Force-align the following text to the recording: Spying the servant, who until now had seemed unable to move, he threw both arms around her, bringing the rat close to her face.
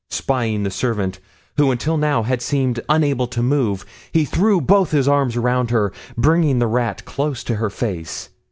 Spying 0.09 0.63
the 0.63 0.71
servant, 0.71 1.19
who 1.57 1.69
until 1.69 1.95
now 1.95 2.23
had 2.23 2.41
seemed 2.41 2.79
unable 2.89 3.27
to 3.27 3.43
move, 3.43 3.85
he 4.11 4.25
threw 4.25 4.59
both 4.59 4.95
arms 5.07 5.35
around 5.35 5.69
her, 5.69 5.93
bringing 6.17 6.57
the 6.57 6.65
rat 6.65 7.05
close 7.05 7.43
to 7.43 7.57
her 7.57 7.69
face. 7.69 8.29